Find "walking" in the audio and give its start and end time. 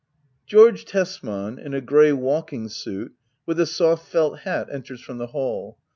2.11-2.67